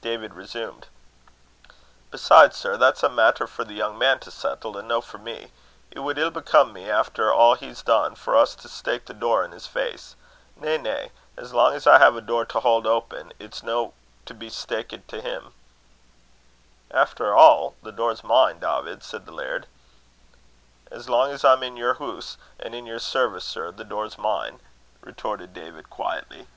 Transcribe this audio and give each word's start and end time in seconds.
David 0.00 0.32
resumed: 0.32 0.86
"Besides, 2.10 2.56
sir, 2.56 2.78
that's 2.78 3.02
a 3.02 3.10
maitter 3.10 3.46
for 3.46 3.62
the 3.62 3.74
young 3.74 3.98
man 3.98 4.18
to 4.20 4.30
sattle, 4.30 4.78
an' 4.78 4.88
no 4.88 5.02
for 5.02 5.18
me. 5.18 5.52
It 5.90 5.98
wad 5.98 6.16
ill 6.16 6.30
become 6.30 6.72
me, 6.72 6.88
efter 6.90 7.28
a' 7.30 7.56
he's 7.56 7.82
dune 7.82 8.14
for 8.14 8.34
us, 8.34 8.54
to 8.54 8.70
steek 8.70 9.04
the 9.04 9.12
door 9.12 9.44
in's 9.44 9.66
face. 9.66 10.16
Na, 10.56 10.78
na; 10.78 11.08
as 11.36 11.52
lang's 11.52 11.86
I 11.86 11.98
hae 11.98 12.16
a 12.16 12.20
door 12.22 12.46
to 12.46 12.60
haud 12.60 12.86
open, 12.86 13.34
it's 13.38 13.62
no 13.62 13.92
to 14.24 14.32
be 14.32 14.48
steekit 14.48 15.06
to 15.08 15.20
him." 15.20 15.52
"Efter 16.90 17.34
a', 17.36 17.70
the 17.82 17.92
door's 17.92 18.24
mine, 18.24 18.58
Dawvid," 18.58 19.02
said 19.02 19.26
the 19.26 19.32
laird. 19.32 19.66
"As 20.90 21.10
lang's 21.10 21.44
I'm 21.44 21.62
in 21.62 21.76
your 21.76 21.92
hoose 22.00 22.38
an' 22.58 22.72
in 22.72 22.86
your 22.86 22.98
service, 22.98 23.44
sir, 23.44 23.70
the 23.70 23.84
door's 23.84 24.16
mine," 24.16 24.58
retorted 25.02 25.52
David, 25.52 25.90
quietly. 25.90 26.48